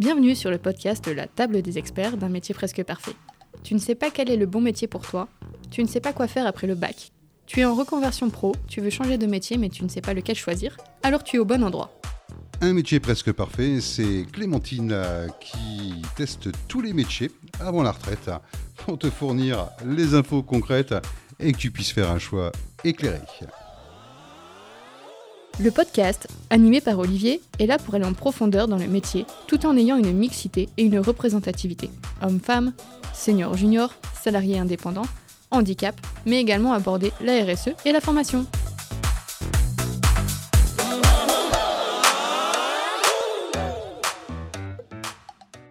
[0.00, 3.12] Bienvenue sur le podcast La table des experts d'un métier presque parfait.
[3.62, 5.28] Tu ne sais pas quel est le bon métier pour toi,
[5.70, 7.12] tu ne sais pas quoi faire après le bac.
[7.44, 10.14] Tu es en reconversion pro, tu veux changer de métier mais tu ne sais pas
[10.14, 12.00] lequel choisir, alors tu es au bon endroit.
[12.62, 17.30] Un métier presque parfait, c'est Clémentine euh, qui teste tous les métiers
[17.60, 18.30] avant la retraite
[18.78, 20.94] pour te fournir les infos concrètes
[21.38, 22.52] et que tu puisses faire un choix
[22.84, 23.20] éclairé.
[25.58, 29.66] Le podcast, animé par Olivier, est là pour aller en profondeur dans le métier, tout
[29.66, 31.90] en ayant une mixité et une représentativité.
[32.22, 32.72] Hommes-femmes,
[33.12, 35.06] seniors juniors, salariés indépendants,
[35.50, 38.46] handicap, mais également aborder la RSE et la formation.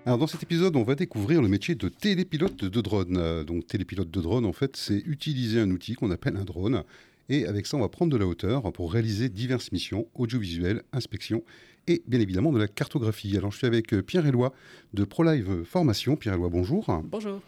[0.09, 3.17] Alors dans cet épisode, on va découvrir le métier de télépilote de drone.
[3.17, 6.83] Euh, donc télépilote de drone, en fait, c'est utiliser un outil qu'on appelle un drone.
[7.29, 11.43] Et avec ça, on va prendre de la hauteur pour réaliser diverses missions, audiovisuelles, inspection
[11.87, 13.35] et bien évidemment de la cartographie.
[13.37, 14.53] Alors je suis avec euh, Pierre Éloi
[14.93, 16.15] de ProLive Formation.
[16.15, 16.85] Pierre Éloi, bonjour.
[17.05, 17.41] Bonjour.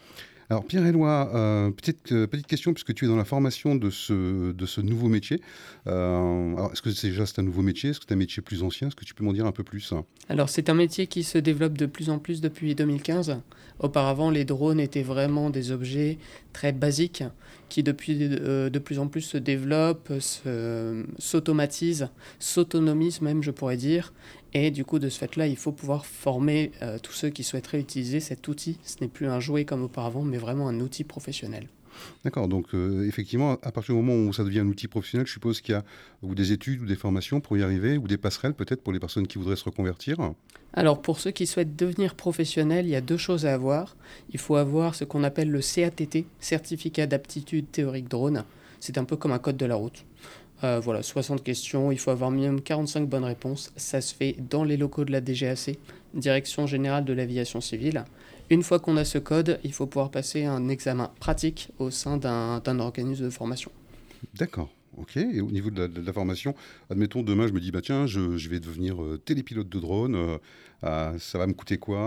[0.52, 4.52] Alors Pierre-Éloi, euh, petite, euh, petite question, puisque tu es dans la formation de ce,
[4.52, 5.40] de ce nouveau métier.
[5.86, 7.88] Euh, est-ce que c'est déjà un nouveau métier?
[7.88, 8.88] Est-ce que c'est un métier plus ancien?
[8.88, 9.94] Est-ce que tu peux m'en dire un peu plus?
[10.28, 13.40] Alors c'est un métier qui se développe de plus en plus depuis 2015.
[13.78, 16.18] Auparavant, les drones étaient vraiment des objets
[16.52, 17.24] très basiques
[17.70, 20.12] qui depuis de plus en plus se développent,
[21.18, 24.12] s'automatisent, s'autonomisent même, je pourrais dire,
[24.54, 27.80] et du coup, de ce fait-là, il faut pouvoir former euh, tous ceux qui souhaiteraient
[27.80, 28.78] utiliser cet outil.
[28.84, 31.68] Ce n'est plus un jouet comme auparavant, mais vraiment un outil professionnel.
[32.24, 35.32] D'accord, donc euh, effectivement, à partir du moment où ça devient un outil professionnel, je
[35.32, 35.84] suppose qu'il y a
[36.22, 39.00] ou des études ou des formations pour y arriver, ou des passerelles peut-être pour les
[39.00, 40.16] personnes qui voudraient se reconvertir
[40.72, 43.96] Alors pour ceux qui souhaitent devenir professionnels, il y a deux choses à avoir.
[44.30, 48.44] Il faut avoir ce qu'on appelle le CATT, Certificat d'aptitude théorique drone.
[48.80, 50.04] C'est un peu comme un code de la route.
[50.64, 53.72] Euh, voilà, 60 questions, il faut avoir minimum 45 bonnes réponses.
[53.76, 55.78] Ça se fait dans les locaux de la DGAC,
[56.14, 58.04] Direction Générale de l'Aviation Civile.
[58.50, 62.16] Une fois qu'on a ce code, il faut pouvoir passer un examen pratique au sein
[62.16, 63.72] d'un organisme de formation.
[64.34, 64.68] D'accord.
[64.98, 66.54] Ok, et au niveau de la, formation,
[66.90, 68.20] admettons demain je me dis, bah tiens, je,
[68.50, 70.36] vais devenir euh, télépilote de drone, euh,
[70.82, 71.98] ah, ça va me coûter quoi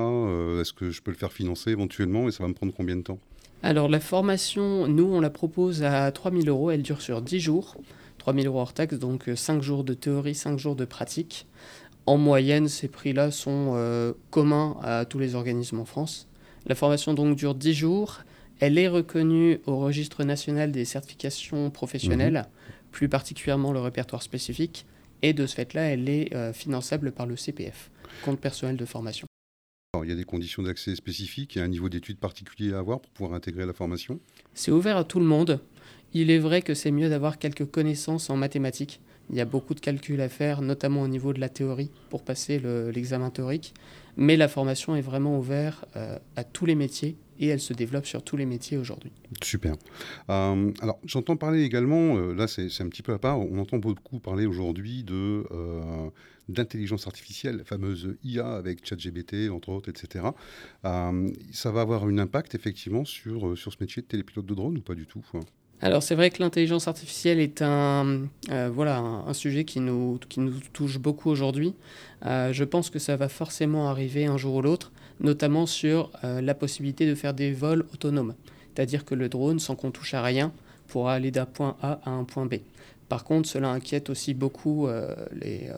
[0.62, 3.02] Est-ce que je peux le faire financer éventuellement et ça va me prendre combien de
[3.02, 3.18] temps?
[3.64, 7.76] Alors la formation, nous on la propose à 3000 euros, elle dure sur 10 jours.
[8.26, 11.46] 3000 euros hors taxe, donc 5 euh, jours de théorie, 5 jours de pratique.
[12.08, 16.28] En moyenne, ces prix-là sont euh, communs à tous les organismes en France.
[16.66, 18.22] La formation donc dure 10 jours.
[18.60, 22.74] Elle est reconnue au registre national des certifications professionnelles, mhm.
[22.92, 24.88] plus particulièrement le répertoire spécifique.
[25.22, 27.92] Et de ce fait-là, elle est euh, finançable par le CPF,
[28.24, 29.28] compte personnel de formation.
[30.04, 33.12] il y a des conditions d'accès spécifiques et un niveau d'études particulier à avoir pour
[33.12, 34.20] pouvoir intégrer la formation?
[34.56, 35.60] C'est ouvert à tout le monde.
[36.14, 39.02] Il est vrai que c'est mieux d'avoir quelques connaissances en mathématiques.
[39.30, 42.24] Il y a beaucoup de calculs à faire, notamment au niveau de la théorie, pour
[42.24, 42.62] passer
[42.94, 43.74] l'examen théorique.
[44.18, 48.06] Mais la formation est vraiment ouverte euh, à tous les métiers et elle se développe
[48.06, 49.12] sur tous les métiers aujourd'hui.
[49.42, 49.76] Super.
[50.30, 53.78] Euh, alors, j'entends parler également, euh, là c'est un petit peu à part, on entend
[53.78, 55.44] beaucoup parler aujourd'hui de
[56.48, 60.26] d'intelligence artificielle, la fameuse IA avec ChatGBT, entre autres, etc.
[60.84, 64.82] ça va avoir un impact effectivement sur, sur ce métier de télépilote de drone ou
[64.82, 65.24] pas du tout
[65.82, 70.54] alors c'est vrai que l'intelligence artificielle est un, euh, un, sujet qui nous, qui nous
[70.72, 71.76] touche beaucoup aujourd'hui.
[72.26, 76.40] Euh, je pense que ça va forcément arriver un jour ou l'autre, notamment sur euh,
[76.42, 78.36] la possibilité de faire des vols autonomes.
[78.74, 80.54] C'est-à-dire que le drone, sans qu'on touche à rien,
[80.88, 82.56] pourra aller d'un point A à un point B.
[83.10, 84.88] Par contre, cela inquiète aussi beaucoup
[85.32, 85.70] les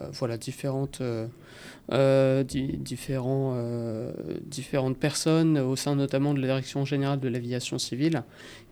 [4.46, 8.22] différentes personnes au sein notamment de la Direction générale de l'aviation civile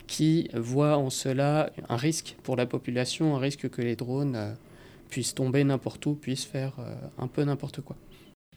[0.06, 4.52] qui voit en cela un risque pour la population, un risque que les drones euh,
[5.10, 7.96] puissent tomber n'importe où, puissent faire euh, un peu n'importe quoi.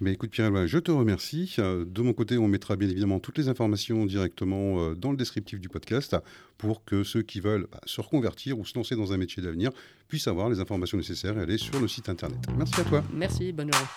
[0.02, 1.56] Mais écoute Pierre, je te remercie.
[1.60, 5.60] Euh, de mon côté, on mettra bien évidemment toutes les informations directement dans le descriptif
[5.60, 6.16] du podcast
[6.58, 9.72] pour que ceux qui veulent bah, se reconvertir ou se lancer dans un métier d'avenir
[10.08, 12.40] puissent avoir les informations nécessaires et aller sur le site internet.
[12.58, 13.04] Merci à toi.
[13.14, 13.88] Merci, bonne journée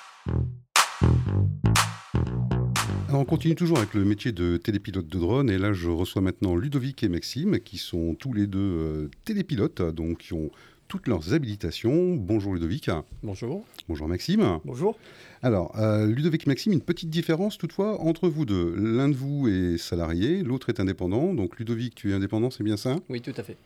[3.15, 6.57] on continue toujours avec le métier de télépilote de drone et là je reçois maintenant
[6.57, 10.51] Ludovic et Maxime qui sont tous les deux euh, télépilotes, donc qui ont
[10.89, 12.15] toutes leurs habilitations.
[12.17, 12.91] Bonjour Ludovic.
[13.23, 13.65] Bonjour.
[13.89, 14.59] Bonjour Maxime.
[14.65, 14.99] Bonjour.
[15.43, 18.75] Alors, euh, Ludovic et Maxime, une petite différence toutefois entre vous deux.
[18.77, 21.35] L'un de vous est salarié, l'autre est indépendant.
[21.35, 22.97] Donc Ludovic, tu es indépendant, c'est bien ça?
[23.09, 23.57] Oui, tout à fait.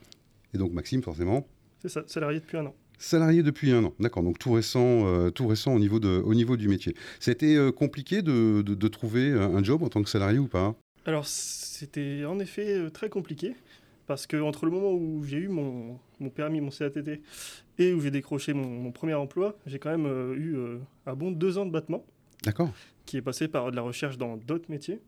[0.53, 1.45] Et donc Maxime, forcément
[1.79, 2.75] C'est ça, salarié depuis un an.
[2.99, 4.23] Salarié depuis un an, d'accord.
[4.23, 6.95] Donc tout récent, euh, tout récent au niveau, de, au niveau du métier.
[7.19, 10.75] C'était euh, compliqué de, de, trouver un job en tant que salarié ou pas?
[11.05, 13.55] Alors c'était en effet euh, très compliqué
[14.07, 17.21] parce que entre le moment où j'ai eu mon, mon, permis, mon CATT,
[17.77, 20.57] et où j'ai décroché mon, premier emploi, j'ai quand même eu
[21.05, 22.05] un bon deux ans de battement.
[22.43, 22.71] D'accord.
[23.05, 25.01] qui est passé par de la recherche dans d'autres métiers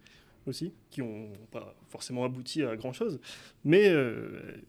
[0.47, 3.21] aussi, qui n'ont pas forcément abouti à grand-chose.
[3.63, 3.89] Mais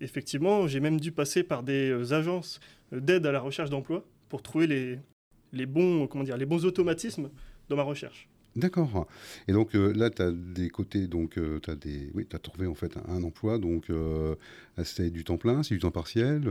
[0.01, 2.61] effectivement, j'ai même dû passer par des agences
[2.93, 4.99] d'aide à la recherche d'emploi pour trouver les,
[5.53, 7.31] les, bons, comment dire, les bons automatismes
[7.69, 8.29] dans ma recherche.
[8.57, 9.07] D'accord.
[9.47, 12.67] Et donc euh, là, tu as des côtés, donc tu as, des, oui, as trouvé
[12.67, 13.87] en fait un, emploi, donc
[14.83, 16.43] c'est du temps plein, c'est du temps partiel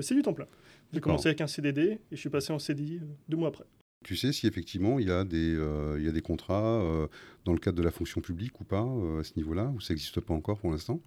[0.00, 0.46] C'est du temps plein.
[0.92, 3.64] J'ai commencé avec un CDD et je suis passé en CDI deux mois après.
[4.04, 7.08] Tu sais si effectivement il y a des, euh, il y a des contrats euh,
[7.44, 9.92] dans le cadre de la fonction publique ou pas euh, à ce niveau-là, ou ça
[9.92, 11.00] n'existe pas encore pour l'instant?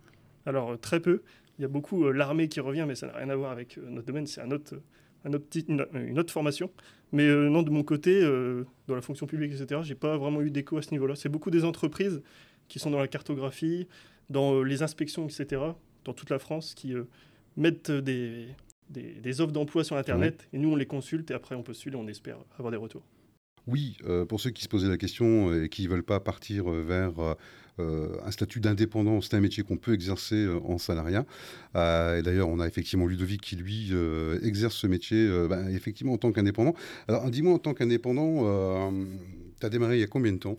[0.46, 1.22] Alors très peu.
[1.62, 4.08] Il y a beaucoup l'armée qui revient, mais ça n'a rien à voir avec notre
[4.08, 4.81] domaine, c'est un autre,
[5.25, 6.72] un autre une, autre formation.
[7.12, 8.19] Mais non, de mon côté,
[8.88, 11.16] dans la fonction publique, etc., j'ai pas vraiment eu d'écho à ce niveau-là.
[11.16, 12.24] C'est beaucoup des entreprises
[12.68, 13.88] qui sont dans la cartographie,
[14.31, 15.62] dans les inspections, etc.,
[16.04, 16.96] dans toute la France, qui
[17.58, 18.48] mettent des,
[18.90, 21.98] des, offres d'emploi sur Internet, et nous, on les consulte, et après, on postule, et
[21.98, 23.04] on espère avoir des retours.
[23.68, 26.72] Oui, euh, pour ceux qui se posaient la question et qui ne veulent pas partir
[26.72, 27.36] euh, vers euh,
[27.79, 31.25] un statut d'indépendant, c'est un métier qu'on peut exercer en salariat.
[31.75, 33.91] et d'ailleurs, on a effectivement Ludovic qui, lui,
[34.44, 36.75] exerce ce métier ben, effectivement en tant qu'indépendant.
[37.07, 38.91] Alors, dis-moi, en tant qu'indépendant,
[39.59, 40.57] tu as démarré il y a combien de temps?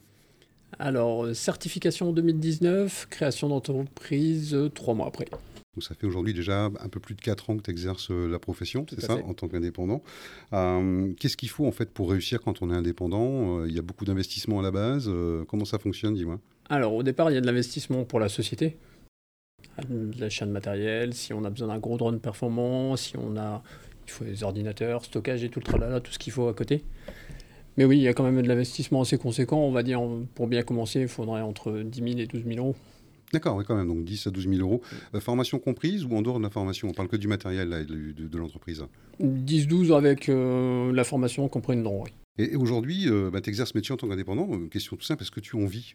[0.78, 5.26] Alors, certification 2019, création d'entreprise trois mois après.
[5.74, 8.28] Donc ça fait aujourd'hui déjà un peu plus de 4 ans que tu exerces euh,
[8.28, 10.02] la profession, c'est ça, en tant qu'indépendant.
[10.52, 13.60] Euh, qu'est-ce qu'il faut en fait pour réussir quand on est indépendant?
[13.60, 15.10] Euh, Il y a beaucoup d'investissements à la base.
[15.48, 16.38] comment ça fonctionne, dis-moi?
[16.69, 18.76] Alors au départ, il y a de l'investissement pour la société,
[20.19, 23.62] l'achat de matériel, si on a besoin d'un gros drone performant, si on a,
[24.06, 26.84] il faut des ordinateurs, stockage et tout le tralala, tout ce qu'il faut à côté.
[27.78, 29.60] Mais oui, il y a quand même de l'investissement assez conséquent.
[29.60, 30.02] On va dire,
[30.34, 32.76] pour bien commencer, il faudrait entre 10 000 et 12 000 euros.
[33.32, 34.82] D'accord, oui, quand même, donc 10 à 12 000 euros.
[35.14, 36.88] Euh, formation comprise ou en dehors de la formation?
[36.88, 38.84] On parle que du matériel de, l'entreprise
[39.23, 42.11] 10-12 avec euh, la formation comprise dedans, oui.
[42.38, 44.49] Et, aujourd'hui, euh, bah, tu exerces ce métier en tant qu'indépendant.
[44.69, 45.94] question tout simple, est-ce que tu en vis?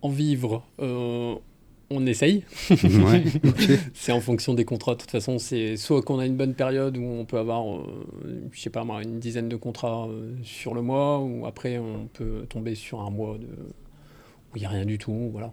[0.00, 2.44] En vivre, on essaye.
[3.94, 4.94] c'est en fonction des contrats.
[4.94, 7.64] De toute façon, c'est soit qu'on a une bonne période où on peut avoir,
[8.52, 10.08] je sais pas moi, une dizaine de contrats
[10.42, 13.46] sur le mois, ou après on peut tomber sur un mois de...
[13.46, 15.30] où il n'y a rien du tout.
[15.32, 15.52] Voilà.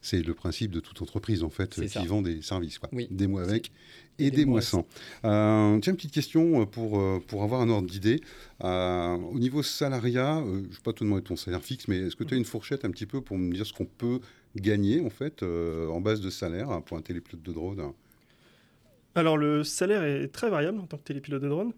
[0.00, 2.78] C'est le principe de toute entreprise, en fait, qui vend des services.
[2.78, 2.88] Quoi.
[3.10, 3.72] Des mois avec
[4.18, 4.86] et, des, mois sans.
[5.24, 8.20] Euh, tiens, une petite question euh, pour, euh, pour avoir un ordre d'idée.
[8.60, 12.24] au niveau salariat, je ne vais pas te demander ton salaire fixe, mais est-ce que
[12.24, 14.20] tu as une fourchette un petit peu pour me dire ce qu'on peut
[14.56, 17.92] gagner, en fait, en base de salaire hein, pour un télépilote de drone?
[19.14, 21.72] Alors le salaire est très variable en tant que télépilote de drone,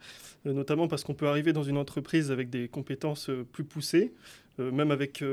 [0.44, 4.12] notamment parce qu'on peut arriver dans une entreprise avec des compétences plus poussées,
[4.58, 5.24] même avec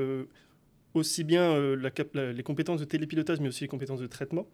[0.94, 1.76] aussi bien euh,
[2.34, 4.48] les compétences de télépilotage, mais aussi les compétences de traitement.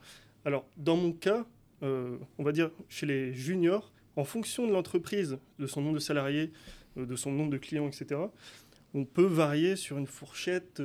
[0.45, 1.45] Alors, dans mon cas,
[1.83, 6.00] euh, on va dire chez les juniors, en fonction de l'entreprise, de son nombre de
[6.00, 6.51] salariés,
[6.97, 8.21] euh, de son nombre de clients, etc.,
[8.94, 10.80] on peut varier sur une fourchette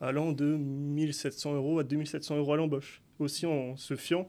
[0.00, 4.28] allant de 1700 euros à 2700 euros à l'embauche, aussi en se fiant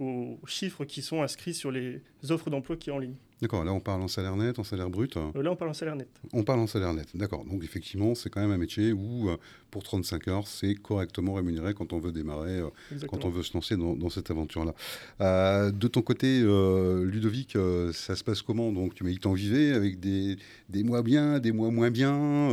[0.00, 3.14] aux chiffres qui sont inscrits sur les offres d'emploi qui sont en ligne.
[3.40, 5.74] D'accord, là on parle en salaire net, en salaire brut euh, Là on parle en
[5.74, 6.08] salaire net.
[6.32, 7.44] On parle en salaire net, d'accord.
[7.44, 9.36] Donc effectivement c'est quand même un métier où euh,
[9.70, 12.68] pour 35 heures c'est correctement rémunéré quand on veut démarrer, euh,
[13.06, 15.70] quand on veut se lancer dans, cette aventure-là.
[15.70, 17.56] de ton côté Ludovic,
[17.92, 18.72] ça se passe comment?
[18.72, 20.36] Donc tu m'as dit que tu en vivais avec des,
[20.68, 22.48] des, mois bien, des mois moins bien,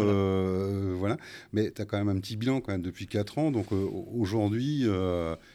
[0.98, 1.18] voilà.
[1.52, 3.52] Mais tu as quand même un petit bilan quand même depuis 4 ans.
[3.52, 4.86] Donc aujourd'hui,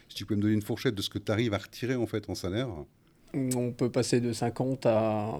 [0.09, 2.07] si tu peux me donner une fourchette de ce que tu arrives à retirer en
[2.07, 2.67] fait en salaire
[3.33, 5.39] on peut passer de 50 à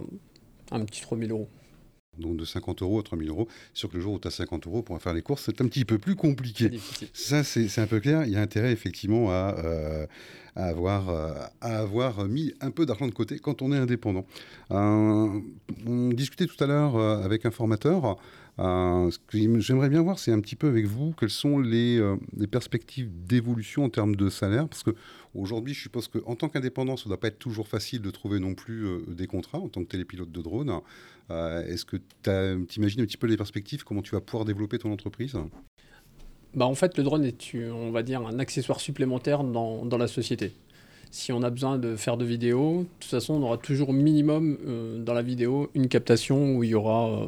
[0.70, 1.48] un petit 3000 euros.
[2.18, 3.48] Donc de 50 euros à 3000 euros.
[3.72, 5.66] Sur que le jour où tu as 50 euros pour faire les courses, c'est un
[5.66, 6.70] petit peu plus compliqué.
[7.14, 8.24] Ça, c'est un peu clair.
[8.26, 10.06] Il y a intérêt effectivement à, euh,
[10.54, 11.32] avoir, euh,
[11.62, 14.26] à avoir mis un peu d'argent de côté quand on est indépendant.
[14.72, 15.40] Euh,
[15.86, 18.18] on discutait tout à l'heure avec un formateur.
[18.58, 22.00] Ce que j'aimerais bien voir, c'est un petit peu avec vous, quelles sont les,
[22.36, 24.68] les perspectives d'évolution en termes de salaire.
[24.68, 24.94] Parce que
[25.34, 28.38] Aujourd'hui, je suppose qu'en tant qu'indépendant, ça ne doit pas être toujours facile de trouver
[28.38, 30.80] non plus euh, des contrats en tant que télépilote de drone.
[31.30, 34.78] Euh, est-ce que tu imagines un petit peu les perspectives, comment tu vas pouvoir développer
[34.78, 35.34] ton entreprise?
[36.54, 40.08] Bah En fait, le drone est, on va dire, un accessoire supplémentaire dans, dans la
[40.08, 40.52] société.
[41.10, 44.58] Si on a besoin de faire de vidéos, de toute façon, on aura toujours minimum
[44.66, 47.26] euh, dans la vidéo une captation où il y aura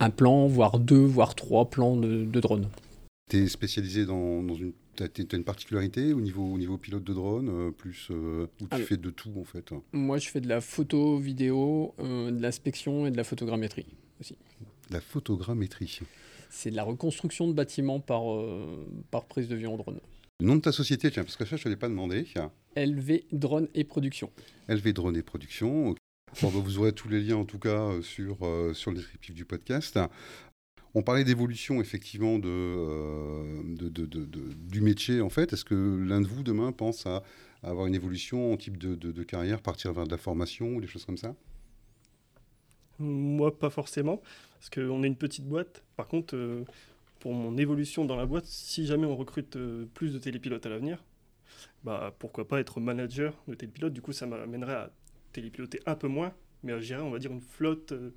[0.00, 2.68] un plan, voire deux, voire trois plans de, de drone.
[3.30, 7.04] Tu es spécialisé dans, dans une tu as, une particularité au niveau, au niveau pilote
[7.04, 9.72] de drone, euh, plus euh, où tu fais de tout en fait?
[9.92, 13.86] Moi, je fais de la photo, vidéo, euh, de l'inspection et de la photogrammétrie
[14.20, 14.36] aussi.
[14.90, 16.00] La photogrammétrie
[16.50, 18.22] C'est de la reconstruction de bâtiments par,
[19.10, 20.00] par prise de vue en drone.
[20.40, 22.26] Le nom de ta société, tiens, parce que ça, je ne l'ai pas demandé.
[22.76, 24.30] LV Drone et Production.
[24.68, 25.94] LV Drone et Production.
[26.42, 28.38] Bah, vous aurez tous les liens en tout cas sur,
[28.74, 29.98] sur le descriptif du podcast.
[30.94, 33.74] On parlait d'évolution effectivement de,
[34.54, 35.52] du métier en fait.
[35.52, 37.22] Est-ce que l'un de vous demain pense à,
[37.62, 41.04] avoir une évolution en type de, carrière, partir vers de la formation ou des choses
[41.04, 41.34] comme ça?
[42.98, 44.22] Moi, pas forcément,
[44.54, 45.82] parce qu'on est une petite boîte.
[45.96, 46.64] Par contre,
[47.20, 49.58] pour mon évolution dans la boîte, si jamais on recrute
[49.92, 51.04] plus de télépilotes à l'avenir,
[51.84, 53.92] bah, pourquoi pas être manager de télépilote.
[53.92, 54.90] Du coup, ça m'amènerait à
[55.36, 58.10] télépiloter un peu moins, mais à gérer, on va dire, une flotte, euh,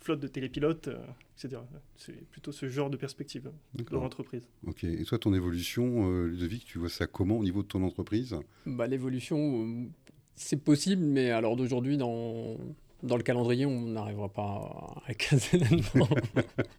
[0.00, 0.98] flotte de télépilotes, euh,
[1.36, 1.60] etc.
[1.96, 3.50] C'est plutôt ce genre de perspective
[3.90, 4.48] dans l'entreprise.
[4.66, 4.84] Ok.
[4.84, 8.34] Et toi, ton évolution, euh, Ludovic, tu vois ça comment au niveau de ton entreprise?
[8.64, 9.86] Bah, L'évolution,
[10.34, 12.56] c'est possible, mais alors d'aujourd'hui, dans
[13.02, 16.08] dans le calendrier, on n'arrivera pas à caser là-dedans.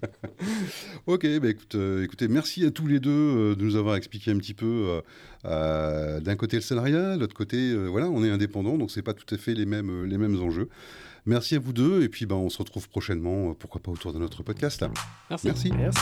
[1.07, 4.31] ok, bah écoute, euh, écoutez, merci à tous les deux euh, de nous avoir expliqué
[4.31, 5.01] un petit peu
[5.45, 9.13] euh, d'un côté le salariat, de l'autre côté, voilà, on est indépendant, donc c'est pas
[9.13, 10.69] tout à fait les mêmes, les mêmes enjeux.
[11.25, 14.19] Merci à vous deux, et puis ben, on se retrouve prochainement, pourquoi pas autour de
[14.19, 14.86] notre podcast.
[15.29, 15.47] Merci.
[15.47, 15.71] Merci.
[15.71, 16.01] merci.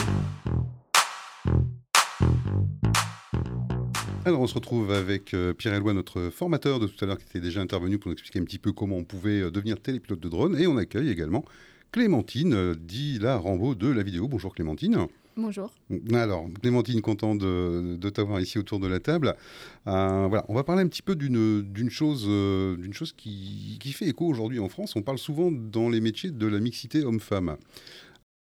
[4.26, 7.26] Alors on se retrouve avec euh, Pierre Eloi, notre formateur de tout à l'heure, qui
[7.26, 10.18] était déjà intervenu pour nous expliquer un petit peu comment on pouvait euh, devenir télépilote
[10.18, 10.58] de drone.
[10.58, 11.44] Et on accueille également
[11.92, 14.26] Clémentine, euh, dit la Rambo de la vidéo.
[14.26, 15.06] Bonjour Clémentine.
[15.36, 15.72] Bonjour.
[16.12, 19.36] Alors, Clémentine, content de, t'avoir ici autour de la table.
[19.84, 24.26] voilà, on va parler un petit peu d'une chose, d'une chose qui, qui, fait écho
[24.26, 24.96] aujourd'hui en France.
[24.96, 27.58] On parle souvent dans les métiers de la mixité homme-femme.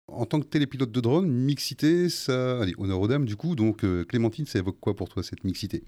[0.10, 2.62] En tant que télépilote de drone, mixité, ça.
[2.62, 3.56] Allez, honneur aux dames, du coup.
[3.56, 5.84] Donc, euh, Clémentine, ça évoque quoi pour toi, cette mixité?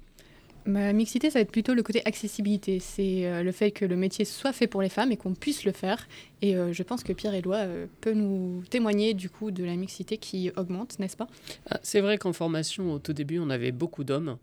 [0.66, 2.80] Ma mixité, ça va être plutôt le côté accessibilité.
[2.82, 5.64] C'est euh, le fait que le métier soit fait pour les femmes et qu'on puisse
[5.64, 6.06] le faire.
[6.42, 7.66] Et euh, je pense que Pierre Éloi
[8.02, 11.28] peut nous témoigner du coup de la mixité qui augmente, n'est-ce pas?
[11.70, 14.38] Ah, C'est vrai qu'en formation, au tout début, on avait beaucoup d'hommes.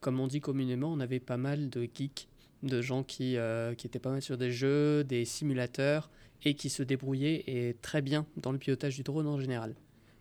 [0.00, 2.28] Comme on dit communément, on avait pas mal de geeks,
[2.62, 3.36] de gens qui,
[3.78, 6.10] qui étaient pas mal sur des jeux, des simulateurs
[6.44, 9.74] et qui se débrouillait très bien dans le pilotage du drone en général.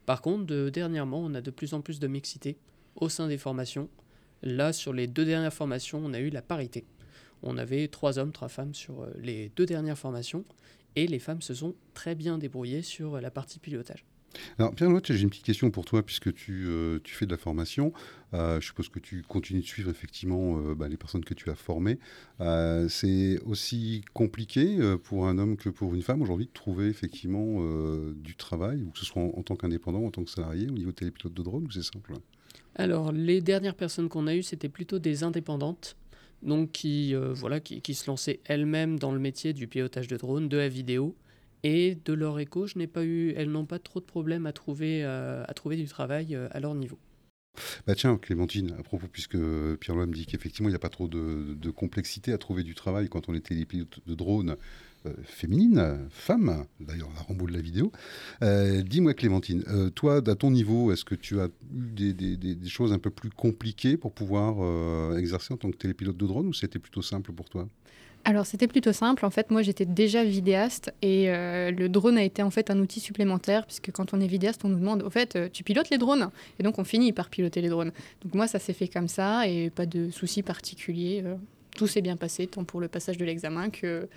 [0.05, 2.57] Par contre, de, dernièrement, on a de plus en plus de mixité
[2.95, 3.89] au sein des formations.
[4.41, 6.85] Là, sur les deux dernières formations, on a eu la parité.
[7.41, 10.45] On avait trois hommes, trois femmes sur euh, les deux dernières formations,
[10.95, 14.05] et les femmes se sont très bien débrouillées sur la partie pilotage.
[14.57, 17.93] Alors, Pierre j'ai une petite question pour toi, puisque tu, euh, fais de la formation.
[18.33, 21.49] Euh, je suppose que tu continues de suivre effectivement euh, bah, les personnes que tu
[21.49, 21.99] as formées.
[22.89, 27.59] c'est aussi compliqué pour un homme que pour une femme aujourd'hui de trouver effectivement
[28.15, 31.33] du travail, que ce soit en, tant qu'indépendant en tant que salarié, au niveau télépilote
[31.33, 32.13] de drone, ou c'est simple?
[32.75, 35.95] Alors, les dernières personnes qu'on a eues, c'était plutôt des indépendantes
[36.41, 40.49] donc qui, voilà, qui, qui, se lançaient elles-mêmes dans le métier du pilotage de drone,
[40.49, 41.15] de la vidéo,
[41.63, 44.51] et de leur écho, je n'ai pas eu, elles n'ont pas trop de problèmes à
[44.51, 46.99] trouver, euh, du travail euh, à leur niveau.
[47.87, 49.37] Bah tiens, Clémentine, à propos, puisque
[49.77, 53.09] Pierre me dit qu'effectivement, il n'y a pas trop de, complexité à trouver du travail
[53.09, 54.57] quand on était les pilotes de drones
[55.05, 57.91] euh, féminines, femmes, d'ailleurs la remboule de la vidéo.
[58.41, 62.99] Dis-moi, Clémentine, toi, à ton niveau, est-ce que tu as eu des, des, choses un
[62.99, 67.03] peu plus compliquées pour pouvoir exercer en tant que télépilote de drone ou c'était plutôt
[67.03, 67.67] simple pour toi?
[68.25, 69.25] Alors c'était plutôt simple.
[69.25, 72.79] En fait, moi j'étais déjà vidéaste et euh, le drone a été en fait un
[72.79, 75.89] outil supplémentaire puisque quand on est vidéaste, on nous demande au fait euh, tu pilotes
[75.89, 76.29] les drones?
[76.57, 77.91] Et donc on finit par piloter les drones.
[78.23, 81.21] Donc moi ça s'est fait comme ça et pas de soucis particuliers.
[81.25, 81.35] Euh,
[81.75, 84.07] tout s'est bien passé tant pour le passage de l'examen que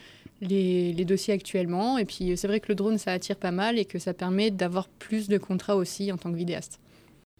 [0.41, 1.99] les, les, dossiers actuellement.
[1.99, 4.53] Et puis c'est vrai que le drone ça attire pas mal et que ça permet
[4.53, 6.79] d'avoir plus de contrats aussi en tant que vidéaste.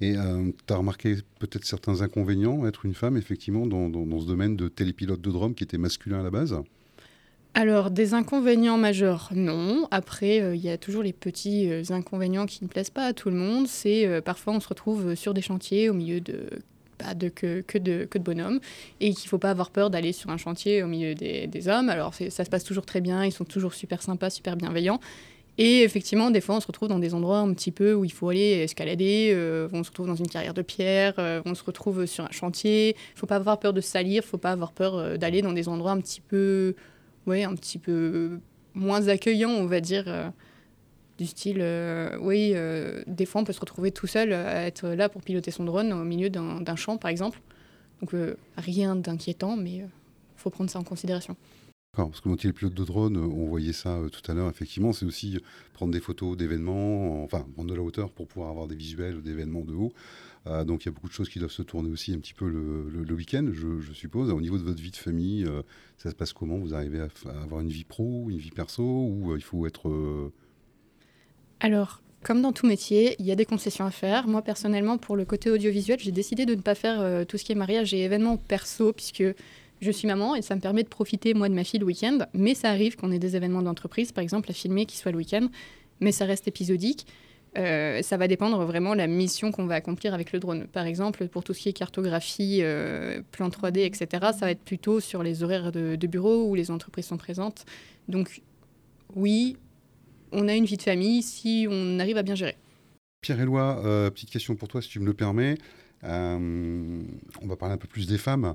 [0.01, 4.57] Et euh, tu as remarqué peut-être certains inconvénients, être une femme, effectivement, dans, ce domaine
[4.57, 6.55] de télépilote de drone qui était masculin à la base?
[7.55, 9.89] Alors, des inconvénients majeurs, non.
[9.91, 13.13] Après, euh, il y a toujours les petits euh, inconvénients qui ne plaisent pas à
[13.15, 13.67] tout le monde.
[13.67, 16.51] C'est parfois on se retrouve sur des chantiers au milieu de,
[16.99, 18.61] pas de, que, que, de, que de bonhommes
[19.01, 21.89] et qu'il ne faut pas avoir peur d'aller sur un chantier au milieu des hommes.
[21.89, 25.01] Alors, ça se passe toujours très bien, ils sont toujours super sympas, super bienveillants.
[25.59, 28.13] Et effectivement, des fois, on se retrouve dans des endroits un petit peu où il
[28.13, 29.31] faut aller escalader.
[29.33, 32.31] Euh, on se retrouve dans une carrière de pierre, euh, on se retrouve sur un
[32.31, 32.91] chantier.
[32.91, 35.17] Il ne faut pas avoir peur de salir, il ne faut pas avoir peur euh,
[35.17, 36.75] d'aller dans des endroits un petit peu,
[37.27, 38.39] ouais, un petit peu
[38.75, 40.33] moins accueillants, on va dire.
[41.17, 41.65] du style,
[42.21, 42.55] oui,
[43.07, 45.91] des fois, on peut se retrouver tout seul à être là pour piloter son drone
[45.95, 47.41] au milieu d'un champ, par exemple.
[48.03, 48.13] Donc,
[48.59, 49.87] rien d'inquiétant, mais
[50.37, 51.37] faut prendre ça en considération.
[52.05, 54.51] Parce que quand il est pilote de drone, on voyait ça euh, tout à l'heure,
[54.51, 55.39] effectivement, c'est aussi
[55.73, 59.65] prendre des photos d'événements, enfin, prendre de la hauteur pour pouvoir avoir des visuels d'événements
[59.65, 59.93] de haut.
[60.47, 62.35] Euh, donc il y a beaucoup de choses qui doivent se tourner aussi un petit
[62.35, 64.31] peu le, week-end, je, suppose.
[64.31, 65.63] Au niveau de votre vie de famille, euh,
[65.97, 66.59] ça se passe comment?
[66.59, 67.09] Vous arrivez à,
[67.43, 70.31] avoir une vie pro, une vie perso, ou il faut être...
[71.61, 74.29] Alors, comme dans tout métier, il y a des concessions à faire.
[74.29, 77.53] Moi, personnellement, pour le côté audiovisuel, j'ai décidé de ne pas faire tout ce qui
[77.53, 79.25] est mariage et événements perso, puisque
[79.81, 82.19] je suis maman et ça me permet de profiter, moi, de ma fille le week-end.
[82.33, 85.19] Mais ça arrive qu'on ait des événements d'entreprise, par exemple, à filmer qui soit le
[85.19, 85.49] week-end.
[86.01, 87.07] Mais ça reste épisodique.
[87.57, 90.67] Euh, ça va dépendre vraiment de la mission qu'on va accomplir avec le drone.
[90.67, 94.61] Par exemple, pour tout ce qui est cartographie, euh, plan 3D, etc., ça va être
[94.61, 97.65] plutôt sur les horaires de, bureau où les entreprises sont présentes.
[98.09, 98.43] Donc
[99.15, 99.57] oui,
[100.33, 102.57] on a une vie de famille si on arrive à bien gérer.
[103.23, 105.57] Pierre-Éloi, euh, petite question pour toi si tu me le permets.
[106.05, 107.03] Euh,
[107.43, 108.55] on va parler un peu plus des femmes.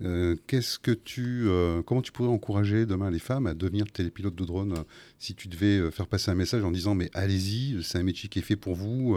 [0.00, 4.34] Euh, qu'est-ce que tu, euh, comment tu pourrais encourager demain les femmes à devenir télépilote
[4.34, 4.82] de drone euh,
[5.18, 8.38] si tu devais faire passer un message en disant mais allez-y, c'est un métier qui
[8.38, 9.16] est fait pour vous.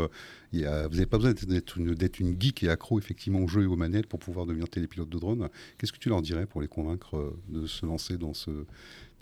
[0.51, 3.77] vous n'avez pas besoin d'être- une, une geek et accro effectivement au jeu et aux
[3.77, 5.49] manettes pour pouvoir devenir télépilote de drone.
[5.77, 8.51] Qu'est-ce que tu leur dirais pour les convaincre de se lancer dans ce,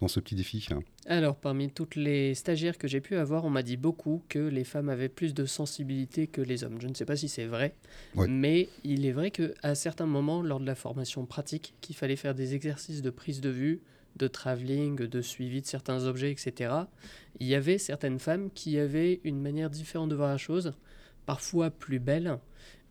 [0.02, 0.68] dans ce petit défi
[1.06, 4.64] Alors, parmi toutes les stagiaires que j'ai pu avoir, on m'a dit beaucoup que les
[4.64, 6.80] femmes avaient plus de sensibilité que les hommes.
[6.82, 7.74] Je ne sais pas si c'est vrai,
[8.16, 8.28] Ouais.
[8.28, 12.36] mais il est vrai qu'à certains moments, lors de la formation pratique, qu'il fallait faire
[12.36, 13.82] des exercices de prise de vue,
[14.18, 16.74] de travelling, de suivi de certains objets, etc.,
[17.40, 20.74] il y avait certaines femmes qui avaient une manière différente de voir la chose,
[21.26, 22.38] parfois plus belle,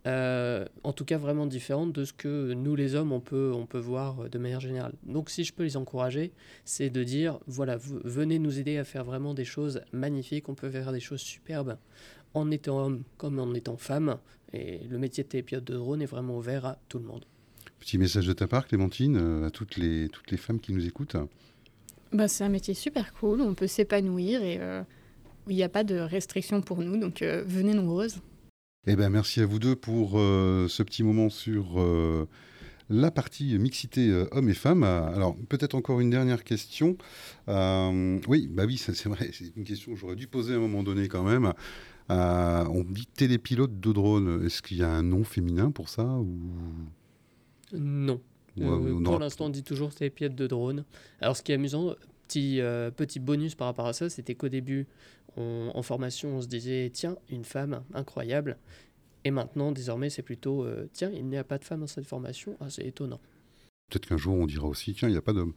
[0.07, 3.67] euh, en tout cas vraiment différente de ce que nous les hommes on peut, on
[3.67, 4.95] peut voir de manière générale.
[5.05, 6.33] Donc si je peux les encourager,
[6.65, 10.71] c'est de dire voilà, venez nous aider à faire vraiment des choses magnifiques, on peut
[10.71, 11.77] faire des choses superbes
[12.35, 14.19] en étant homme comme en étant femme.
[14.53, 17.25] Et le métier de télépilote de drone est vraiment ouvert à tout le monde.
[17.79, 20.87] Petit message de ta part, Clémentine, euh, à toutes les, toutes les femmes qui nous
[20.87, 21.17] écoutent.
[22.13, 24.83] Bah, c'est un métier super cool, on peut s'épanouir et euh,
[25.49, 28.21] il n'y a pas de restrictions pour nous, donc euh, venez nombreuses.
[28.89, 32.27] Eh ben, merci à vous deux pour euh, ce petit moment sur euh,
[32.91, 34.83] la partie mixité euh, hommes et femmes.
[34.83, 36.97] Alors, peut-être encore une dernière question.
[37.47, 40.83] Oui, bah oui, c'est vrai, c'est une question que j'aurais dû poser à un moment
[40.83, 41.53] donné quand même.
[42.09, 44.45] On dit télépilote de drone.
[44.45, 46.37] Est-ce qu'il y a un nom féminin pour ça ou...
[47.73, 48.21] Non.
[48.59, 50.85] ou- ou non pour l'instant, on dit toujours télépilote de drone.
[51.21, 51.95] Alors, ce qui est amusant,
[52.27, 52.61] petit,
[52.97, 54.89] petit bonus par rapport à ça, c'était qu'au début,
[55.37, 58.57] on- en formation, on se disait tiens, une femme, incroyable.
[59.25, 62.07] Et maintenant, désormais, c'est plutôt euh, tiens, il n'y a pas de femme dans cette
[62.07, 62.57] formation.
[62.61, 63.21] Ah, c'est étonnant.
[63.91, 65.53] Peut-être qu'un jour on dira aussi, tiens, il n'y a pas d'homme.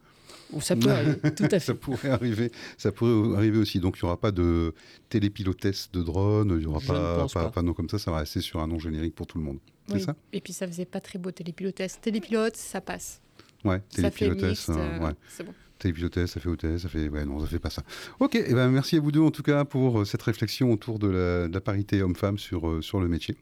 [0.52, 3.80] Ou ça peut arriver, tout à Ça pourrait arriver, ça pourrait arriver aussi.
[3.80, 4.74] Donc il n'y aura pas de
[5.08, 7.62] télépilotesse de drone, il n'y aura Je pas, pas, pas.
[7.62, 9.58] nom comme ça, ça va rester sur un nom générique pour tout le monde.
[9.88, 10.14] C'est ça?
[10.32, 11.80] Et puis ça faisait pas très beau télépilote.
[12.02, 13.20] Télépilote, ça passe.
[13.64, 14.68] Ouais, Ça fait télépilotesse.
[14.68, 15.12] mixte, euh, euh, ouais.
[15.28, 15.54] c'est bon.
[15.78, 17.08] Télépilotesse, ça fait hôtesse, ça fait.
[17.08, 17.82] Ouais, non, ça fait pas ça.
[18.20, 20.98] Ok, et ben merci à vous deux en tout cas pour euh, cette réflexion autour
[20.98, 23.36] de la, de la parité homme-femme sur, euh, sur le métier.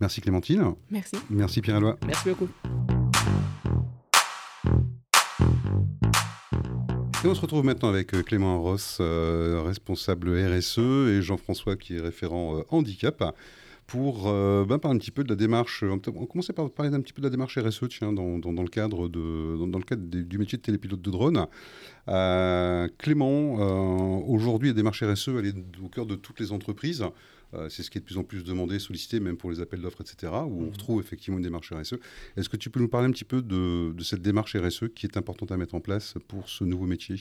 [0.00, 1.16] Merci Clémentine, Merci.
[1.30, 1.98] merci Pierre-Éloi.
[2.06, 2.48] Merci beaucoup.
[7.22, 11.96] Et on se retrouve maintenant avec euh, Clément Ross, euh, responsable RSE, et Jean-François qui
[11.96, 13.22] est référent euh, handicap,
[13.90, 15.82] pour euh, ben, parler un petit peu de la démarche.
[15.82, 18.68] On peut- on commençait par parler un petit peu de la démarche RSE, dans, le
[18.68, 21.46] cadre, de, dans, le cadre du métier de télépilote de drone.
[22.08, 27.04] Euh, Clément, euh, aujourd'hui, la démarche RSE, elle est au cœur de toutes les entreprises.
[27.54, 29.80] Euh, c'est ce qui est de plus en plus demandé, sollicité, même pour les appels
[29.80, 31.94] d'offres, etc., où on retrouve effectivement une démarche RSE.
[32.36, 35.06] Est-ce que tu peux nous parler un petit peu de, de cette démarche RSE qui
[35.06, 37.16] est importante à mettre en place pour ce nouveau métier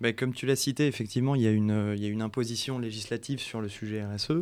[0.00, 2.78] Ben, comme tu l'as cité, effectivement, il y, a une, il y a une imposition
[2.80, 4.32] législative sur le sujet RSE.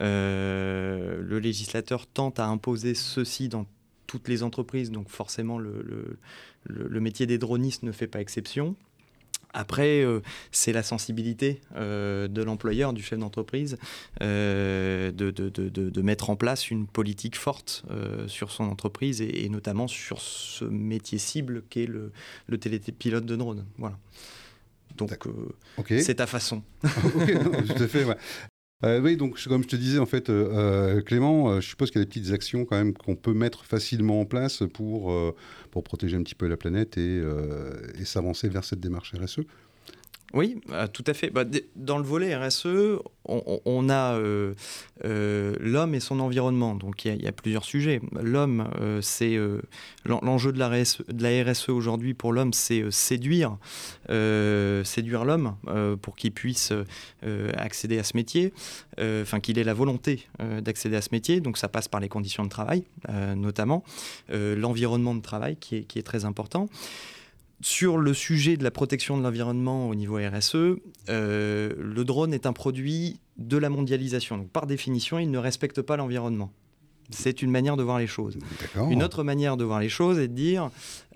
[0.00, 3.66] Euh, le législateur tente à imposer ceci dans
[4.06, 6.18] toutes les entreprises, donc forcément le, le-
[6.64, 8.76] le- le métier des dronistes ne fait pas exception.
[9.54, 10.20] Après, euh,
[10.52, 13.78] c'est la sensibilité euh, de l'employeur, du chef d'entreprise,
[14.20, 17.84] euh, de, de- de- mettre en place une politique forte
[18.26, 22.12] sur son entreprise et, et notamment sur ce métier cible qu'est le,
[22.46, 23.64] le télépilote de drone.
[23.78, 23.96] Voilà.
[24.96, 25.32] Donc, euh,
[26.02, 26.62] c'est ta façon.
[26.84, 28.04] Non, tout à fait.
[28.04, 28.16] ouais.
[28.84, 32.00] Euh, oui, donc comme je te disais, en fait, euh, euh, Clément, je suppose qu'il
[32.00, 35.14] y a des petites actions quand même qu'on peut mettre facilement en place pour,
[35.84, 37.22] protéger un petit peu la planète et
[38.04, 39.40] s'avancer vers cette démarche RSE.
[40.34, 41.30] Oui, euh, tout à fait.
[41.30, 41.44] Bah,
[41.76, 42.66] dans le volet RSE,
[43.26, 44.52] on, a euh,
[45.04, 46.74] euh, l'homme et son environnement.
[46.74, 48.00] Donc il y a- plusieurs sujets.
[48.20, 48.68] L'homme,
[49.00, 49.38] c'est
[50.04, 53.56] l'en- l'enjeu de la RSE, RSE aujourd'hui pour l'homme, c'est séduire,
[54.08, 55.54] séduire l'homme
[56.02, 56.72] pour qu'il puisse
[57.56, 58.52] accéder à ce métier,
[59.00, 60.26] enfin qu'il ait la volonté
[60.60, 61.40] d'accéder à ce métier.
[61.40, 62.84] Donc ça passe par les conditions de travail,
[63.36, 63.84] notamment
[64.30, 66.68] l'environnement de travail qui est, qui est très important.
[67.60, 70.56] Sur le sujet de la protection de l'environnement au niveau RSE,
[71.08, 74.36] euh, le drone est un produit de la mondialisation.
[74.36, 76.52] Donc, par définition, il ne respecte pas l'environnement.
[77.10, 78.38] C'est une manière de voir les choses.
[78.90, 80.70] Une autre manière de voir les choses est de dire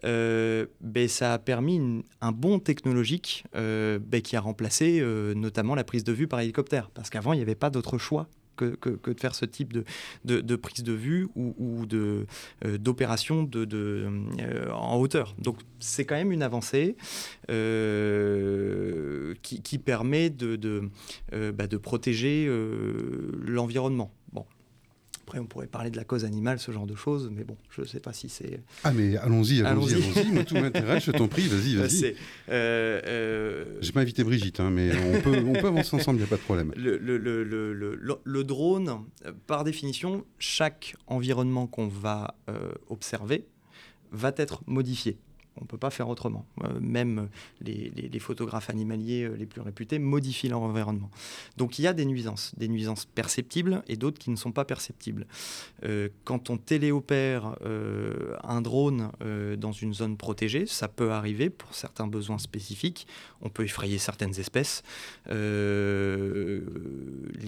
[0.04, 5.34] euh, ben, ça a permis une- un bond technologique euh, ben, qui a remplacé euh,
[5.34, 6.90] notamment la prise de vue par hélicoptère.
[6.90, 9.76] Parce qu'avant, il n'y avait pas d'autre choix que, de faire ce type
[10.24, 12.26] de, prise de vue ou, de,
[12.78, 14.08] d'opération de
[14.72, 15.34] en hauteur.
[15.38, 16.96] Donc c'est quand même une avancée
[19.42, 20.90] qui, qui, permet de,
[21.32, 22.48] bah, de protéger
[23.46, 24.12] l'environnement.
[25.28, 27.82] Après, on pourrait parler de la cause animale, ce genre de choses, mais bon, je
[27.82, 28.62] ne sais pas si c'est.
[28.82, 30.32] Ah, mais allons-y, allons-y, allons-y.
[30.32, 32.14] Moi, tout m'intéresse, je t'en prie, vas-y, vas-y.
[32.48, 33.64] Euh, euh...
[33.82, 36.30] J'ai pas invité Brigitte, hein, mais on peut, on peut avancer ensemble, il n'y a
[36.30, 36.72] pas de problème.
[36.78, 37.44] Le, le, le,
[38.24, 39.04] le, drone,
[39.46, 43.44] par définition, chaque environnement qu'on va euh, observer
[44.10, 45.18] va être modifié.
[45.58, 46.46] On ne peut pas faire autrement.
[46.64, 47.28] Euh, même
[47.60, 51.10] les, photographes animaliers euh, les plus réputés modifient leur environnement.
[51.56, 54.64] Donc il y a des nuisances, des nuisances perceptibles et d'autres qui ne sont pas
[54.64, 55.26] perceptibles.
[55.84, 57.56] Euh, quand on téléopère
[58.44, 59.10] un drone
[59.56, 63.06] dans une zone protégée, ça peut arriver pour certains besoins spécifiques.
[63.40, 64.82] On peut effrayer certaines espèces,
[65.28, 65.34] les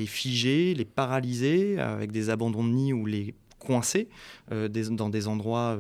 [0.06, 4.08] figer, les paralyser avec des abandons de nids ou les coincer
[4.50, 5.78] dans des endroits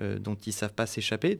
[0.00, 1.38] dont ils ne savent pas s'échapper.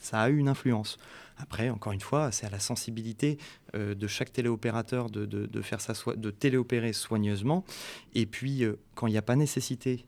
[0.00, 0.98] Ça a eu une influence.
[1.36, 3.38] Après, encore une fois, c'est à la sensibilité
[3.74, 5.78] euh, de chaque téléopérateur de, de, faire
[6.16, 7.64] de téléopérer soigneusement.
[8.14, 10.04] Et puis, euh, quand il n'y a pas nécessité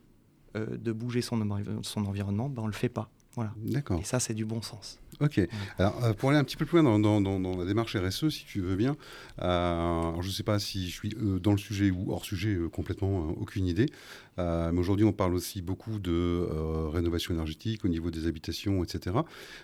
[0.55, 1.39] euh, de bouger son,
[1.81, 3.09] son environnement, ben, on ne le fait pas.
[3.33, 3.51] Voilà.
[3.57, 3.99] D'accord.
[3.99, 4.99] Et ça, c'est du bon sens.
[5.21, 5.39] Ok.
[5.77, 8.45] Alors, euh, pour aller un petit peu plus loin dans, dans, la démarche RSE, si
[8.45, 8.95] tu veux bien,
[9.41, 12.57] euh, je ne sais pas si je suis euh, dans le sujet ou hors sujet,
[12.71, 13.87] complètement aucune idée.
[14.37, 16.47] mais aujourd'hui, on parle aussi beaucoup de
[16.91, 19.17] rénovation énergétique au niveau des habitations, etc.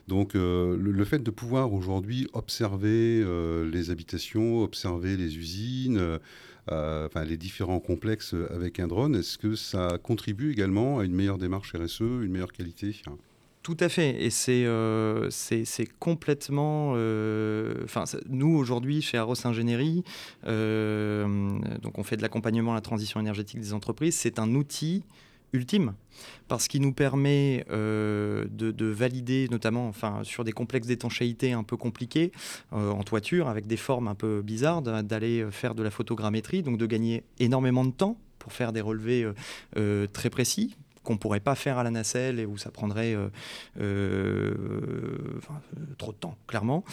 [0.08, 3.26] Donc, le, fait de pouvoir aujourd'hui observer
[3.66, 6.20] les habitations, observer les usines,
[6.68, 11.38] enfin, les différents complexes avec un drone, est-ce que ça contribue également à une meilleure
[11.40, 13.02] démarche RSE, une meilleure qualité?
[13.70, 14.24] Tout à fait.
[14.24, 15.30] Et c'est euh,
[16.00, 16.94] complètement.
[16.96, 17.86] Euh,
[18.28, 20.04] nous, aujourd'hui, chez Aros Ingénierie,
[20.48, 24.16] euh, donc on fait de l'accompagnement à la transition énergétique des entreprises.
[24.16, 25.04] C'est un outil
[25.54, 25.94] ultime
[26.48, 31.76] parce qu'il nous permet de, de, valider notamment enfin, sur des complexes d'étanchéité un peu
[31.76, 32.32] compliqués
[32.72, 36.86] en toiture avec des formes un peu bizarres d'aller faire de la photogrammétrie donc de
[36.86, 39.28] gagner énormément de temps pour faire des relevés
[40.14, 43.30] très précis qu'on pourrait pas faire à la nacelle et où ça prendrait euh,
[43.80, 44.54] euh,
[45.98, 46.84] trop de temps, clairement.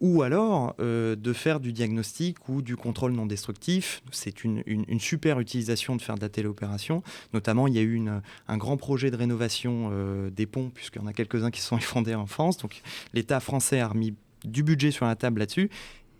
[0.00, 4.02] Ou alors euh, de faire du diagnostic ou du contrôle non destructif.
[4.12, 4.62] C'est une,
[4.98, 7.02] super utilisation de faire de la téléopération.
[7.34, 8.00] Notamment, il y a eu
[8.48, 9.90] un grand projet de rénovation
[10.30, 12.56] des ponts, puisqu'il y en a quelques-uns qui sont effondrés en France.
[12.56, 12.80] Donc
[13.12, 15.70] l'État français a remis du budget sur la table là-dessus.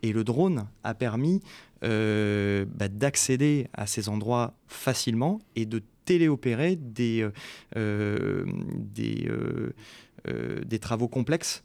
[0.03, 1.41] Et le drone a permis
[1.81, 7.31] bah, d'accéder à ces endroits facilement et de téléopérer des, euh,
[7.77, 8.45] euh,
[8.75, 9.31] des,
[10.27, 11.63] euh, des travaux complexes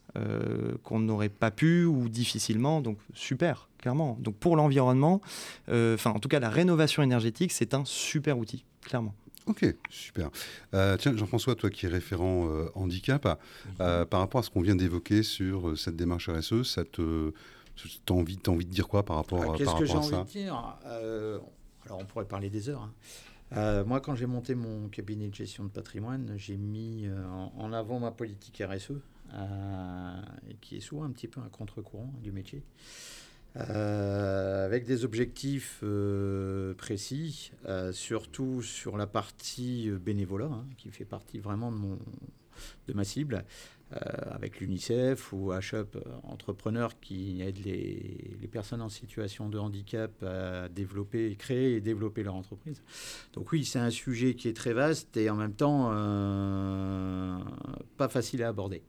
[0.84, 2.80] qu'on n'aurait pas pu ou difficilement.
[2.80, 4.18] Donc super, clairement.
[4.22, 5.20] Donc pour l'environnement,
[5.68, 9.16] enfin en tout cas la rénovation énergétique, c'est un super outil, clairement.
[9.48, 10.30] Ok, super.
[10.72, 13.28] tiens, Jean-François, toi qui es référent handicap,
[13.78, 17.34] par rapport à ce qu'on vient d'évoquer sur cette démarche RSE, ça te,
[18.06, 20.12] t'as envie, as envie de dire quoi par rapport, ah, à, Qu'est-ce que j'ai envie
[20.12, 20.78] de dire?
[20.86, 22.84] Alors on pourrait parler des heures.
[22.84, 22.94] Hein.
[23.54, 27.24] Euh, moi, quand j'ai monté mon cabinet de gestion de patrimoine, j'ai mis euh,
[27.58, 28.94] en, avant ma politique RSE,
[29.34, 30.22] euh,
[30.62, 32.64] qui est souvent un petit peu un contre-courant du métier,
[33.56, 35.82] avec des objectifs
[36.78, 37.52] précis,
[37.94, 41.98] surtout sur la partie bénévolat, hein, qui fait partie vraiment de, mon,
[42.88, 43.44] de ma cible.
[43.94, 44.00] Euh,
[44.32, 50.12] avec l'UNICEF ou HUP, euh, entrepreneurs qui aident les, les, personnes en situation de handicap
[50.24, 52.82] à développer, créer et développer leur entreprise.
[53.34, 57.38] Donc oui, c'est un sujet qui est très vaste et en même temps euh,
[57.96, 58.82] pas facile à aborder.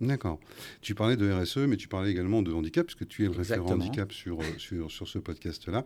[0.00, 0.38] D'accord.
[0.80, 3.72] Tu parlais de RSE, mais tu parlais également de handicap, puisque tu es le référent
[3.72, 5.84] handicap sur, sur, sur ce podcast-là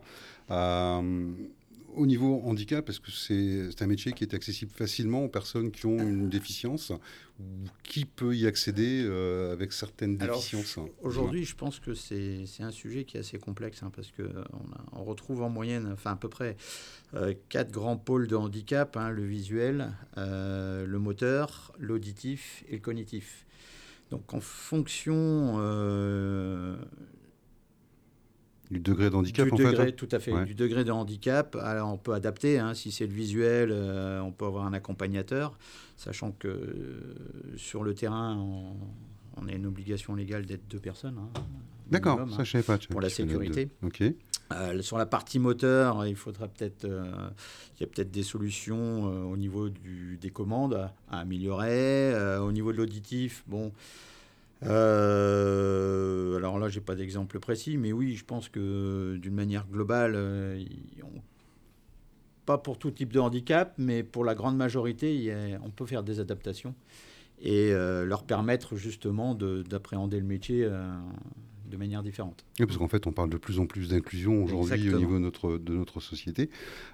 [1.95, 5.85] au niveau handicap, est-ce que c'est un métier qui est accessible facilement aux personnes qui
[5.85, 6.91] ont une déficience
[7.39, 7.43] ou
[7.83, 13.03] qui peut y accéder euh, avec certaines déficiences Aujourd'hui, je pense que c'est un sujet
[13.03, 14.43] qui est assez complexe hein, parce qu'on
[14.93, 16.57] on retrouve en moyenne, enfin à peu près,
[17.13, 22.81] euh, quatre grands pôles de handicap hein, le visuel, euh, le moteur, l'auditif et le
[22.81, 23.45] cognitif.
[24.09, 25.57] Donc en fonction
[28.71, 29.91] du degré de handicap, en fait hein.
[29.95, 31.57] Tout à fait, du degré de handicap.
[31.61, 32.73] Alors, on peut adapter, hein.
[32.73, 35.57] si c'est le visuel, euh, on peut avoir un accompagnateur,
[35.97, 38.37] sachant que euh, sur le terrain,
[39.35, 41.17] on, a une obligation légale d'être deux personnes.
[41.17, 41.41] Hein,
[41.89, 42.77] D'accord, ça je savais pas.
[42.89, 43.69] Pour la sécurité.
[43.83, 44.03] Ok.
[44.53, 49.35] Euh, sur la partie moteur, il faudra peut-être, il y a peut-être des solutions au
[49.35, 52.13] niveau du, des commandes à améliorer.
[52.39, 53.73] au niveau de l'auditif, bon,
[54.63, 60.13] euh, alors là, j'ai pas d'exemple précis, mais oui, je pense que d'une manière globale,
[60.15, 60.63] euh,
[62.45, 66.03] pas pour tout type de handicap, mais pour la grande majorité, a- on peut faire
[66.03, 66.75] des adaptations
[67.41, 70.67] et euh, leur permettre justement de- d'appréhender le métier
[71.69, 72.43] de manière différente.
[72.59, 75.19] Oui, parce qu'en fait, on parle de plus en plus d'inclusion aujourd'hui au niveau de
[75.19, 76.49] notre, de notre société.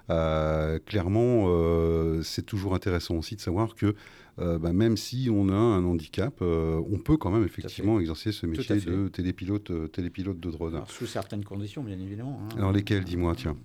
[0.08, 3.94] Euh, clairement, euh, c'est toujours intéressant aussi de savoir que
[4.38, 8.32] euh, bah, même si on a un handicap, euh, on peut quand même effectivement exercer
[8.32, 10.74] ce métier de télépilote, euh, télépilote de drone.
[10.76, 12.40] Alors, sous certaines conditions, bien évidemment.
[12.44, 12.56] hein.
[12.56, 13.56] Alors lesquelles, dis-moi, tiens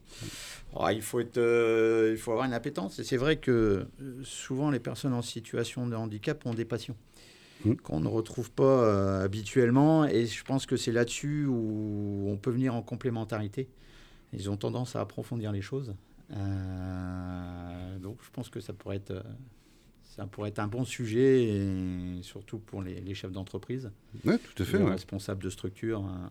[0.76, 1.38] Oh, il, faut être,
[2.12, 2.98] il faut avoir une appétence.
[2.98, 3.86] Et c'est vrai que
[4.24, 6.96] souvent, les personnes en situation de handicap ont des passions
[7.66, 7.76] Mm.
[7.76, 10.06] qu'on ne retrouve pas habituellement.
[10.06, 13.70] Et je pense que c'est là-dessus où on peut venir en complémentarité.
[14.34, 15.94] Ils ont tendance à approfondir les choses.
[18.02, 19.24] Donc, je pense que ça pourrait être,
[20.16, 23.92] ça pourrait être un bon sujet, et surtout pour les, les chefs d'entreprise,
[24.26, 24.78] Oui, tout à fait.
[24.78, 24.92] les ouais.
[24.92, 26.04] responsables de structure.
[26.06, 26.30] hein.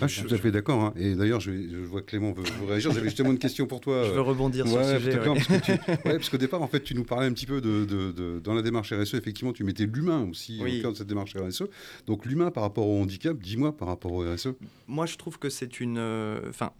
[0.00, 0.80] Ah, je suis tout à fait d'accord.
[0.82, 0.94] hein.
[0.96, 1.50] Et d'ailleurs, je,
[1.84, 2.92] vois que Clément veut, veut réagir.
[2.92, 4.04] J'avais justement une question pour toi.
[4.04, 5.18] Je euh, veux rebondir sur le sujet.
[5.18, 5.24] Ouais.
[5.34, 7.60] parce que tu- ouais, parce qu'au départ, en fait, tu nous parlais un petit peu
[7.60, 9.14] de, de- de- dans la démarche RSE.
[9.14, 10.78] Effectivement, tu mettais l'humain aussi Oui.
[10.78, 11.64] au cœur de cette démarche RSE.
[12.06, 14.22] Donc, l'humain par rapport au handicap, dis-moi par rapport au.
[14.22, 14.48] RSE.
[14.86, 15.98] Moi, je trouve que c'est une.
[15.98, 16.70] euh, Enfin,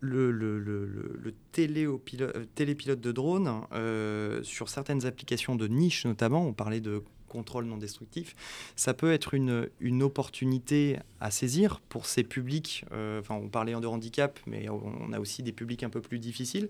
[0.00, 5.66] le, le, le, le- le téléopilo- euh, télépilote de drone, euh, sur certaines applications de
[5.68, 8.34] niche notamment, on parlait de contrôle non destructif,
[8.76, 12.84] ça peut être une, une opportunité à saisir pour ces publics.
[12.92, 16.18] euh, Enfin, on parlait de handicap, mais on a aussi des publics un peu plus
[16.18, 16.68] difficiles.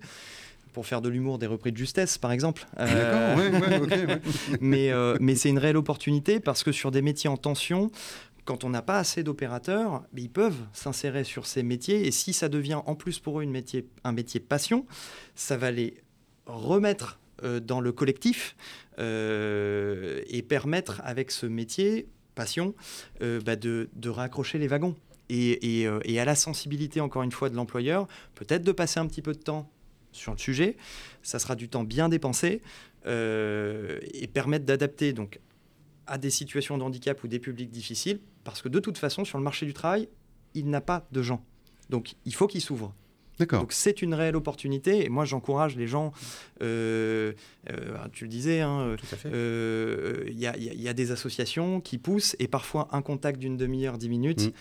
[0.75, 2.66] Pour faire de l'humour, des repris de justesse, par exemple.
[2.79, 4.21] Euh, D'accord, ouais, ouais, ok, ouais.
[4.61, 7.90] mais, euh, mais c'est une réelle opportunité parce que sur des métiers en tension,
[8.44, 12.07] quand on n'a pas assez d'opérateurs, mais ils peuvent s'insérer sur ces métiers.
[12.07, 14.87] Et si ça devient en plus pour eux une métier, un métier passion,
[15.35, 15.94] ça va les
[16.47, 18.57] remettre dans le collectif
[18.98, 22.74] euh, et permettre avec ce métier passion
[23.20, 24.94] euh, bah, de, de raccrocher les wagons.
[25.29, 29.07] Et, et, euh, à la sensibilité, encore une fois, de l'employeur, peut-être de passer un
[29.07, 29.70] petit peu de temps
[30.12, 30.77] sur le sujet.
[31.22, 32.62] Ça sera du temps bien dépensé
[33.07, 35.40] euh, et permettre d'adapter donc
[36.07, 39.37] à des situations de handicap ou des publics difficiles, parce que de toute façon, sur
[39.37, 40.09] le marché du travail,
[40.55, 41.44] il n'a pas de gens.
[41.90, 42.94] Donc il faut qu'il s'ouvre.
[43.38, 43.61] D'accord.
[43.61, 46.12] Donc c'est une réelle opportunité, et moi j'encourage les gens,
[46.62, 47.33] euh,
[47.70, 48.96] euh, tu le disais, hein,
[49.27, 53.57] euh, il y, a- y y des associations qui poussent, et parfois un contact d'une
[53.57, 54.53] demi-heure, dix minutes, Mm.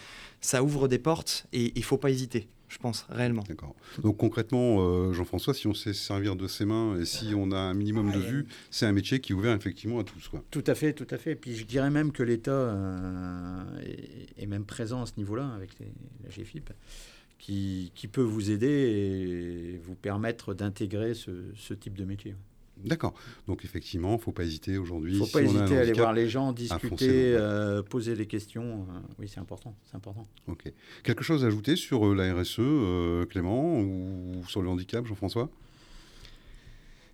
[0.41, 3.43] ça ouvre des portes, et il faut pas hésiter, je pense, réellement.
[3.47, 3.73] D'accord.
[4.03, 7.51] Donc concrètement, euh, Jean-François, si on sait se servir de ses mains et si on
[7.51, 10.27] a un minimum de vue, c'est un métier qui est ouvert effectivement à tous.
[10.27, 10.43] Quoi.
[10.51, 11.35] Tout à fait, tout à fait.
[11.35, 15.71] Puis je dirais même que l'État euh, est, est même présent à ce niveau-là avec
[15.79, 15.91] les-
[16.23, 16.69] la GFIP,
[17.39, 22.35] qui, qui peut vous aider et vous permettre d'intégrer ce, ce type de métier.
[22.85, 23.15] D'accord.
[23.47, 25.13] Donc effectivement, il ne faut pas hésiter aujourd'hui.
[25.13, 28.15] Il ne faut si pas hésiter à aller handicap- voir les gens, discuter, euh, poser
[28.15, 28.81] des questions.
[28.89, 30.27] euh, oui, c'est important, c'est important.
[30.47, 30.71] Ok.
[31.03, 35.49] Quelque chose à ajouter sur euh, la RSE, euh, Clément, ou sur le handicap, Jean-François?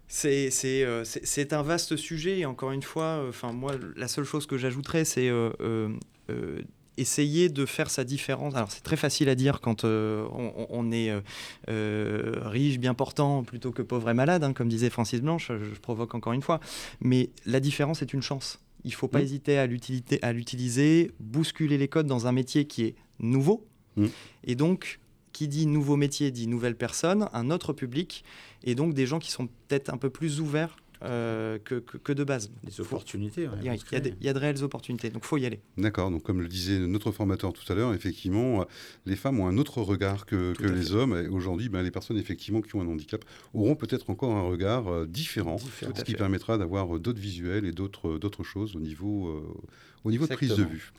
[0.08, 3.74] C'est c'est, euh, c'est- c'est un vaste sujet et encore une fois, euh, enfin moi
[3.96, 5.90] la seule chose que j'ajouterais c'est euh, euh,
[6.30, 6.62] euh,
[6.98, 8.56] essayer de faire sa différence.
[8.56, 11.22] Alors c'est très facile à dire quand euh, on, on est euh,
[11.70, 15.48] euh, riche, bien portant plutôt que pauvre et malade, hein, comme disait Francis Blanche.
[15.50, 16.60] Je, je provoque encore une fois,
[17.02, 18.60] mais la différence est une chance.
[18.84, 19.24] Il ne faut pas Mm.
[19.24, 19.58] hésiter
[20.22, 23.66] à l'utiliser, bousculer les codes dans un métier qui est nouveau.
[23.96, 24.08] Mm.
[24.44, 25.00] Et donc,
[25.32, 28.24] qui dit nouveau métier dit nouvelle personne, un autre public,
[28.64, 32.14] et donc des gens qui sont peut-être un peu plus ouverts euh, que, que, que
[32.14, 32.52] de base.
[32.64, 33.48] Des opportunités.
[33.48, 35.60] ouais, Il y, il y il y a de réelles opportunités, donc faut y aller.
[35.78, 38.66] D'accord, donc comme le disait notre formateur tout à l'heure, effectivement,
[39.06, 40.92] les femmes ont un autre regard que, que les fait.
[40.94, 41.18] hommes.
[41.18, 44.88] Et aujourd'hui, ben, les personnes effectivement qui ont un handicap auront peut-être encore un regard
[44.88, 46.18] euh, différent, ce qui fait.
[46.18, 49.54] permettra d'avoir euh, d'autres visuels et d'autres d'autres choses au niveau, euh,
[50.04, 50.92] au niveau de prise de vue.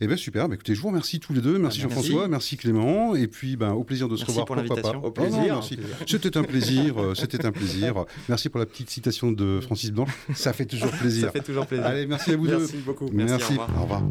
[0.00, 1.58] Eh bien super, Ben, écoutez, je vous remercie tous les deux.
[1.58, 1.82] Merci Merci.
[1.82, 4.46] Jean-François, merci Clément, et puis ben, au plaisir de se Merci revoir.
[4.46, 5.04] pour l'invitation.
[5.04, 5.60] Au plaisir.
[6.06, 8.04] C'était un plaisir, euh, c'était un plaisir.
[8.28, 11.26] Merci pour la petite citation de Francis Blanche, ça fait toujours plaisir.
[11.26, 11.86] Ça fait toujours plaisir.
[11.86, 12.58] Allez, merci à vous deux.
[12.58, 13.08] Merci beaucoup.
[13.12, 13.70] Merci, au revoir.
[13.76, 14.02] Au revoir.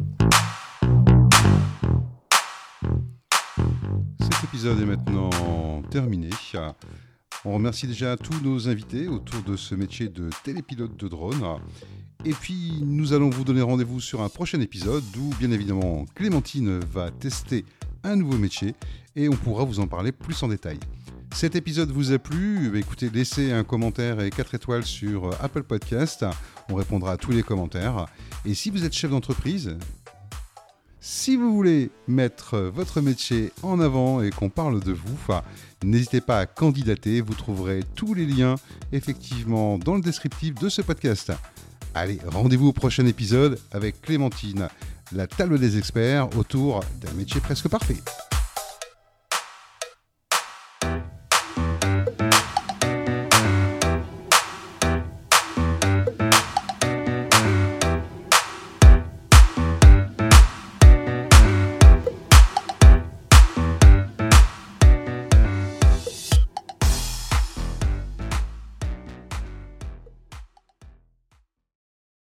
[4.20, 6.30] Cet épisode est maintenant terminé.
[7.44, 11.42] On remercie déjà tous nos invités autour de ce métier de télépilote de drone.
[12.24, 16.80] Et puis, nous allons vous donner rendez-vous sur un prochain épisode où, bien évidemment, Clémentine
[16.80, 17.64] va tester
[18.02, 18.74] un nouveau métier
[19.14, 20.78] et on pourra vous en parler plus en détail.
[21.32, 22.72] Cet épisode vous a plu?
[22.74, 26.24] Eh Écoutez, laissez un commentaire et 4 étoiles sur Apple Podcast.
[26.68, 28.06] On répondra à tous les commentaires.
[28.44, 29.76] Et si vous êtes chef d'entreprise,
[31.00, 35.16] si vous voulez mettre votre métier en avant et qu'on parle de vous,
[35.84, 37.20] n'hésitez pas à candidater.
[37.20, 38.56] Vous trouverez tous les liens
[38.90, 41.32] effectivement dans le descriptif de ce podcast.
[42.00, 44.68] Allez, rendez-vous au prochain épisode avec Clémentine,
[45.10, 47.96] la table des experts autour d'un métier presque parfait.